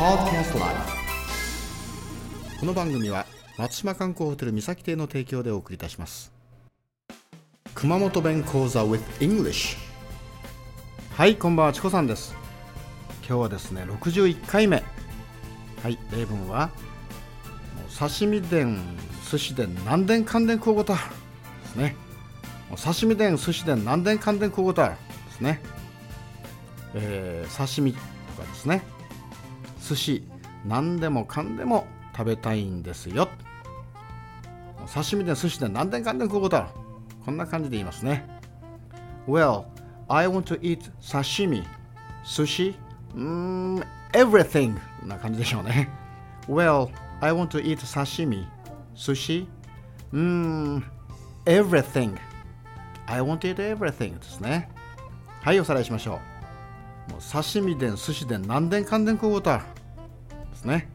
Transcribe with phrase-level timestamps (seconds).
[0.00, 0.62] Podcast Live
[2.58, 3.26] この番組は
[3.58, 6.32] 松島観光ホテル三崎邸の提供でお送りいたします。
[7.74, 9.76] 熊本弁講座 with English
[11.12, 12.34] はいこんばんはチコさんです。
[13.28, 14.82] 今日はですね61回目。
[15.82, 16.70] はい例文は
[17.98, 18.78] 刺身伝
[19.30, 21.94] 寿司伝何伝関連交互とですね。
[22.82, 24.98] 刺身伝寿司伝何伝関連交互とで
[25.36, 25.60] すね、
[26.94, 28.00] えー、刺身と
[28.40, 28.82] かですね。
[29.90, 30.22] 寿司
[30.64, 31.84] 何でもかんでも
[32.16, 33.28] 食べたいんですよ。
[34.94, 36.68] 刺身で寿司で何でかんでこうだ
[37.24, 38.24] こんな感じで言いますね。
[39.26, 39.64] Well,
[40.06, 41.64] I want to eat sashimi
[42.24, 42.76] 寿司
[43.16, 43.82] うん
[44.12, 44.76] everything.
[45.04, 45.88] な感じでしょうね。
[46.48, 46.88] Well,
[47.20, 48.46] I want to eat sashimi
[48.94, 49.48] 寿司
[50.12, 50.84] うん
[51.46, 52.16] everything.
[53.06, 54.70] I want to eat everything ですね。
[55.42, 56.20] はいおさらいしましょ
[57.08, 57.10] う。
[57.10, 59.64] もう刺身で寿司で何でかんでん食うこうだ
[60.60, 60.88] ですね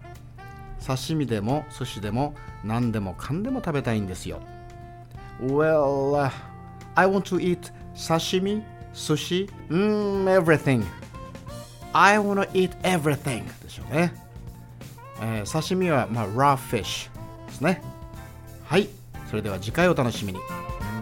[0.85, 4.41] 刺身でも寿司でも何でもかんでも食べたいんですよ
[5.41, 6.31] Well、uh,
[6.95, 10.85] I want to eat sashimi, sushi, mm, everything
[11.91, 14.13] I want to eat everything でしょうね、
[15.21, 17.09] えー、刺身は、まあ、raw fish
[17.47, 17.81] ですね
[18.65, 18.89] はい
[19.29, 20.39] それでは次回お楽しみに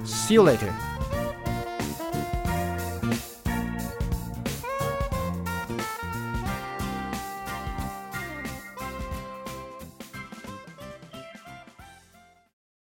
[0.05, 0.92] See you later